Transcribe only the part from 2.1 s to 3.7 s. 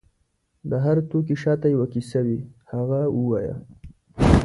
وي، هغه ووایه.